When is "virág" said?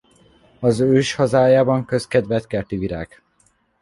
2.77-3.21